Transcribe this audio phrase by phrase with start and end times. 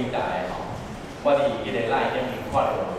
[0.00, 0.62] วิจัยเขา
[1.24, 2.89] ว่าี่ได้ไล่ยังมีข้อเสน